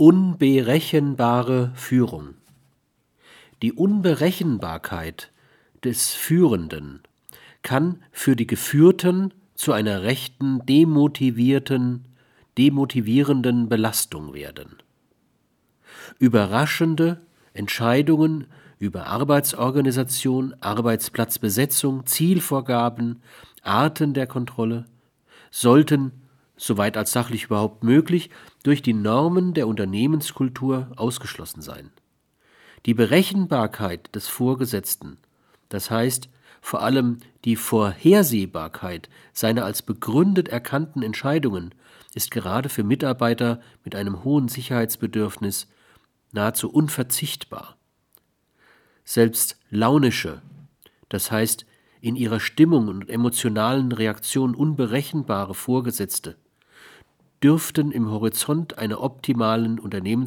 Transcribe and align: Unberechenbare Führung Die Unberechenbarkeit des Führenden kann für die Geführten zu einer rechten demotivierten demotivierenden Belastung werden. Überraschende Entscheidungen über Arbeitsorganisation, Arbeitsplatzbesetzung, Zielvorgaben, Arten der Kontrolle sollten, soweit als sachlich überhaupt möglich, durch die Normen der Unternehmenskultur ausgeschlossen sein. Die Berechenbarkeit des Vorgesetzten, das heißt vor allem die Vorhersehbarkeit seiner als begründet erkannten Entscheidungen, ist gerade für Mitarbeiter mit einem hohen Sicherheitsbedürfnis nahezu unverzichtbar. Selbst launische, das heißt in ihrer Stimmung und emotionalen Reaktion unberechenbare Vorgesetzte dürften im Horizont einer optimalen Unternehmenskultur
Unberechenbare 0.00 1.72
Führung 1.74 2.34
Die 3.62 3.72
Unberechenbarkeit 3.72 5.32
des 5.82 6.14
Führenden 6.14 7.02
kann 7.64 8.00
für 8.12 8.36
die 8.36 8.46
Geführten 8.46 9.34
zu 9.56 9.72
einer 9.72 10.04
rechten 10.04 10.64
demotivierten 10.66 12.04
demotivierenden 12.56 13.68
Belastung 13.68 14.34
werden. 14.34 14.76
Überraschende 16.20 17.20
Entscheidungen 17.52 18.46
über 18.78 19.06
Arbeitsorganisation, 19.06 20.54
Arbeitsplatzbesetzung, 20.60 22.06
Zielvorgaben, 22.06 23.20
Arten 23.64 24.14
der 24.14 24.28
Kontrolle 24.28 24.84
sollten, 25.50 26.12
soweit 26.58 26.96
als 26.96 27.12
sachlich 27.12 27.44
überhaupt 27.44 27.84
möglich, 27.84 28.30
durch 28.62 28.82
die 28.82 28.92
Normen 28.92 29.54
der 29.54 29.66
Unternehmenskultur 29.66 30.92
ausgeschlossen 30.96 31.62
sein. 31.62 31.90
Die 32.84 32.94
Berechenbarkeit 32.94 34.14
des 34.14 34.28
Vorgesetzten, 34.28 35.18
das 35.68 35.90
heißt 35.90 36.28
vor 36.60 36.82
allem 36.82 37.18
die 37.44 37.56
Vorhersehbarkeit 37.56 39.08
seiner 39.32 39.64
als 39.64 39.82
begründet 39.82 40.48
erkannten 40.48 41.02
Entscheidungen, 41.02 41.74
ist 42.14 42.30
gerade 42.30 42.68
für 42.68 42.82
Mitarbeiter 42.82 43.60
mit 43.84 43.94
einem 43.94 44.24
hohen 44.24 44.48
Sicherheitsbedürfnis 44.48 45.68
nahezu 46.32 46.70
unverzichtbar. 46.70 47.76
Selbst 49.04 49.58
launische, 49.70 50.42
das 51.08 51.30
heißt 51.30 51.64
in 52.00 52.16
ihrer 52.16 52.40
Stimmung 52.40 52.88
und 52.88 53.08
emotionalen 53.08 53.92
Reaktion 53.92 54.54
unberechenbare 54.54 55.54
Vorgesetzte 55.54 56.36
dürften 57.42 57.92
im 57.92 58.10
Horizont 58.10 58.78
einer 58.78 59.00
optimalen 59.00 59.78
Unternehmenskultur 59.78 60.18